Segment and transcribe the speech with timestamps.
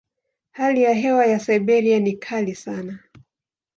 [0.51, 2.99] Hali ya hewa ya Siberia ni kali sana.